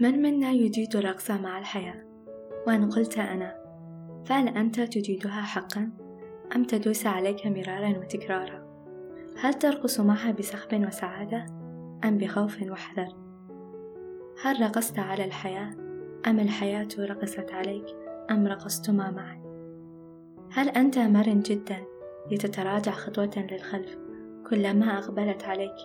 [0.00, 2.04] من منا يجيد الرقص مع الحياة؟
[2.66, 3.54] وإن قلت أنا
[4.24, 5.90] فهل أنت تجيدها حقا؟
[6.56, 8.68] أم تدوس عليك مرارا وتكرارا؟
[9.38, 11.46] هل ترقص معها بسخف وسعادة؟
[12.04, 13.08] أم بخوف وحذر؟
[14.42, 15.70] هل رقصت على الحياة؟
[16.26, 17.86] أم الحياة رقصت عليك؟
[18.30, 19.42] أم رقصتما معا؟
[20.52, 21.84] هل أنت مرن جدا
[22.30, 23.98] لتتراجع خطوة للخلف
[24.50, 25.76] كلما أقبلت عليك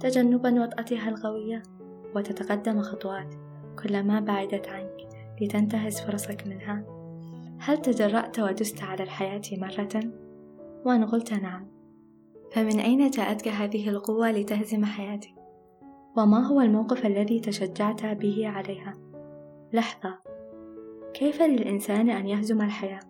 [0.00, 1.62] تجنبا وطأتها القوية
[2.14, 3.34] وتتقدم خطوات
[3.84, 5.08] كلما بعدت عنك
[5.40, 6.84] لتنتهز فرصك منها
[7.58, 10.02] هل تجرأت ودست على الحياة مرة؟
[10.84, 11.66] وإن قلت نعم
[12.52, 15.34] فمن أين جاءتك هذه القوة لتهزم حياتك؟
[16.16, 18.94] وما هو الموقف الذي تشجعت به عليها؟
[19.72, 20.18] لحظة
[21.14, 23.00] كيف للإنسان أن يهزم الحياة؟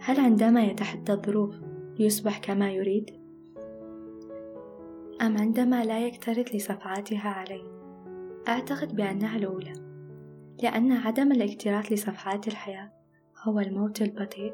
[0.00, 1.54] هل عندما يتحدى الظروف
[1.98, 3.10] يصبح كما يريد؟
[5.22, 7.85] أم عندما لا يكترث لصفعاتها عليه؟
[8.48, 9.72] أعتقد بأنها الأولى
[10.62, 12.92] لأن عدم الاكتراث لصفحات الحياة
[13.42, 14.52] هو الموت البطيء.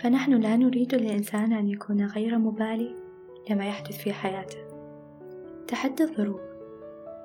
[0.00, 2.94] فنحن لا نريد للإنسان أن يكون غير مبالي
[3.50, 4.58] لما يحدث في حياته.
[5.68, 6.40] تحدي الظروف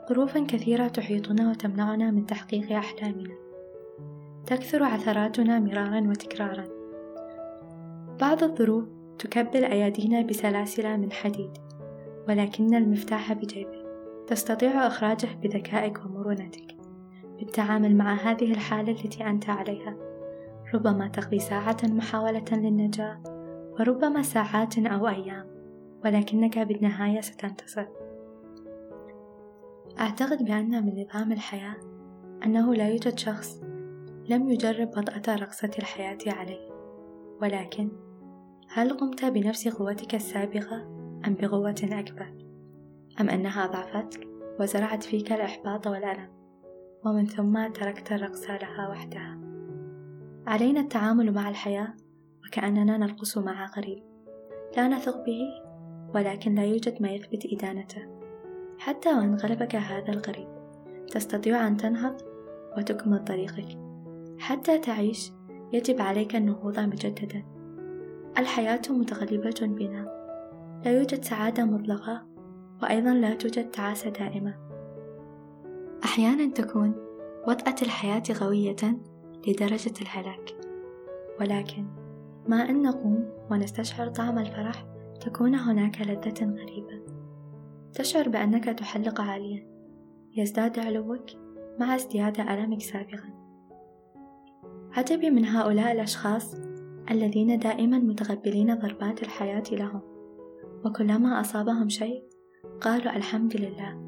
[0.10, 3.36] ظروف كثيرة تحيطنا وتمنعنا من تحقيق أحلامنا.
[4.46, 6.66] تكثر عثراتنا مرارا وتكرارا.
[8.20, 8.86] بعض الظروف
[9.20, 11.52] تكبل أيدينا بسلاسل من حديد
[12.28, 13.87] ولكن المفتاح بجيبك
[14.28, 16.78] تستطيع إخراجه بذكائك ومرونتك.
[17.40, 19.98] بالتعامل مع هذه الحالة التي أنت عليها
[20.74, 23.24] ربما تقضي ساعة محاولة للنجاة
[23.80, 25.48] وربما ساعات أو أيام
[26.06, 27.86] ولكنك بالنهاية ستنتصر.
[30.00, 31.76] أعتقد بأن من نظام الحياة
[32.46, 33.62] أنه لا يوجد شخص
[34.30, 36.70] لم يجرب وطأة رقصة الحياة عليه.
[37.42, 37.92] ولكن
[38.70, 40.76] هل قمت بنفس قوتك السابقة
[41.28, 42.47] أم بقوة أكبر؟
[43.22, 44.28] أم أنها ضعفتك
[44.60, 46.30] وزرعت فيك الإحباط والألم
[47.06, 49.38] ومن ثم تركت الرقص لها وحدها.
[50.48, 51.94] علينا التعامل مع الحياة
[52.46, 54.04] وكأننا نرقص مع قريب.
[54.78, 55.42] لا نثق به
[56.16, 58.02] ولكن لا يوجد ما يثبت إدانته.
[58.80, 60.48] حتى وإن غلبك هذا القريب
[61.12, 62.22] تستطيع أن تنهض
[62.78, 63.80] وتكمل طريقك.
[64.40, 65.32] حتى تعيش
[65.74, 67.44] يجب عليك النهوض مجددا.
[68.38, 70.18] الحياة متغلبة بنا.
[70.86, 72.37] لا يوجد سعادة مطلقة
[72.84, 74.58] وأيضا لا توجد تعاسة دائمة.
[76.04, 76.96] أحيانا تكون
[77.48, 78.76] وطأة الحياة قوية
[79.48, 80.56] لدرجة الهلاك.
[81.40, 81.86] ولكن
[82.48, 84.86] ما أن نقوم ونستشعر طعم الفرح
[85.22, 87.02] تكون هناك لذة غريبة.
[87.94, 89.68] تشعر بأنك تحلق عاليا.
[90.36, 91.26] يزداد علوك
[91.80, 93.34] مع ازدياد ألمك سابقا.
[94.94, 96.56] عجبي من هؤلاء الأشخاص
[97.12, 100.02] الذين دائما متقبلين ضربات الحياة لهم.
[100.86, 102.24] وكلما أصابهم شيء
[102.82, 104.08] قالوا الحمد لله.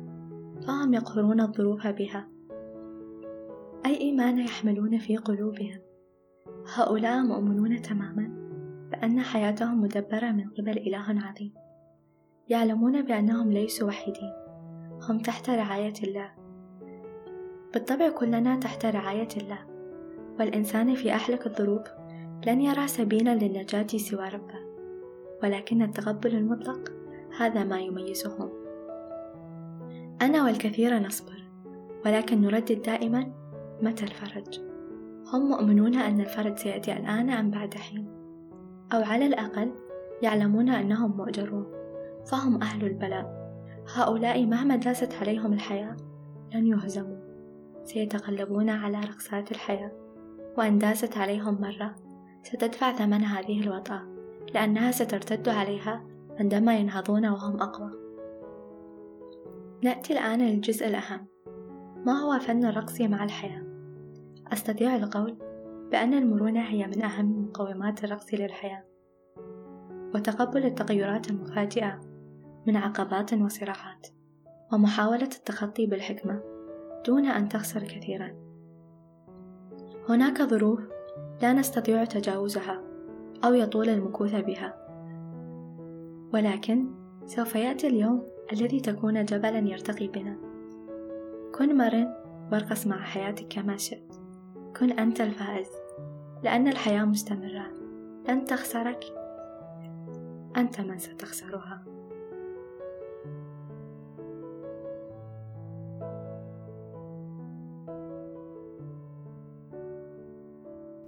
[0.68, 2.28] فهم يقهرون الظروف بها.
[3.86, 5.80] أي إيمان يحملون في قلوبهم؟
[6.76, 8.32] هؤلاء مؤمنون تماما
[8.92, 11.54] بأن حياتهم مدبرة من قبل إله عظيم.
[12.50, 14.34] يعلمون بأنهم ليسوا وحيدين.
[15.10, 16.32] هم تحت رعاية الله.
[17.74, 19.60] بالطبع كلنا تحت رعاية الله.
[20.40, 21.88] والإنسان في أحلك الظروف
[22.48, 24.60] لن يرى سبيلا للنجاة سوى ربه.
[25.44, 26.99] ولكن التقبل المطلق
[27.38, 28.50] هذا ما يميزهم
[30.22, 31.44] أنا والكثير نصبر
[32.06, 33.32] ولكن نردد دائما
[33.82, 34.60] متى الفرج.
[35.34, 38.08] هم مؤمنون أن الفرج سيأتي الآن أم بعد حين؟
[38.94, 39.72] أو على الأقل
[40.22, 41.66] يعلمون أنهم مؤجرون
[42.26, 43.40] فهم أهل البلاء.
[43.96, 45.98] هؤلاء مهما داست عليهم الحياة
[46.54, 47.18] لن يهزموا.
[47.84, 49.92] سيتغلبون على رقصات الحياة
[50.58, 51.96] وإن داست عليهم مرة
[52.44, 54.02] ستدفع ثمن هذه الوطأة
[54.54, 56.04] لأنها سترتد عليها
[56.40, 57.92] عندما ينهضون وهم أقوى.
[59.84, 61.28] نأتي الآن للجزء الأهم.
[62.06, 63.64] ما هو فن الرقص مع الحياة؟
[64.54, 65.38] أستطيع القول
[65.92, 68.84] بأن المرونة هي من أهم مقومات الرقص للحياة.
[70.16, 72.00] وتقبل التغيرات المفاجئة
[72.68, 74.08] من عقبات وصراعات.
[74.74, 76.42] ومحاولة التخطي بالحكمة
[77.06, 78.32] دون أن تخسر كثيرا.
[80.10, 80.80] هناك ظروف
[81.42, 82.82] لا نستطيع تجاوزها
[83.44, 84.89] أو يطول المكوث بها.
[86.34, 86.88] ولكن
[87.26, 90.38] سوف يأتي اليوم الذي تكون جبلا يرتقي بنا.
[91.56, 92.14] كن مرن
[92.52, 94.16] وارقص مع حياتك كما شئت.
[94.80, 95.70] كن أنت الفائز
[96.44, 97.68] لأن الحياة مستمرة.
[98.30, 99.04] لن تخسرك
[100.58, 101.84] أنت من ستخسرها.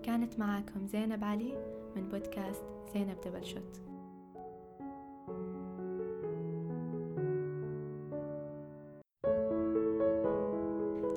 [0.04, 1.58] كانت معاكم زينب علي
[1.96, 2.64] من بودكاست
[2.94, 3.91] زينب دبل شوت.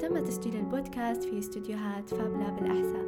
[0.09, 3.05] تم تسجيل البودكاست في استديوهات فاب لاب الأحساء